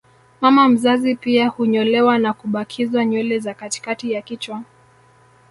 [0.41, 4.63] Mama mzazi pia hunyolewa na kubakizwa nywele za katikati ya kichwa